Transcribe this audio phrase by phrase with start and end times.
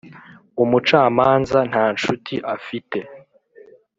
[0.63, 2.99] umucamanza nta nshuti afite